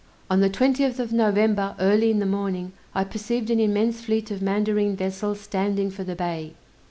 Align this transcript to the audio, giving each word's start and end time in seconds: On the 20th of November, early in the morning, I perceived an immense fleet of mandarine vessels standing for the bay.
On 0.31 0.39
the 0.39 0.49
20th 0.49 0.97
of 0.97 1.13
November, 1.13 1.75
early 1.79 2.09
in 2.09 2.17
the 2.17 2.25
morning, 2.25 2.73
I 2.95 3.03
perceived 3.03 3.51
an 3.51 3.59
immense 3.59 4.01
fleet 4.01 4.31
of 4.31 4.41
mandarine 4.41 4.95
vessels 4.95 5.41
standing 5.41 5.91
for 5.91 6.03
the 6.03 6.15
bay. 6.15 6.55